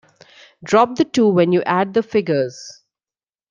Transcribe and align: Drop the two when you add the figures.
Drop 0.63 0.95
the 0.95 1.05
two 1.05 1.29
when 1.29 1.51
you 1.51 1.61
add 1.61 1.93
the 1.93 2.01
figures. 2.01 2.81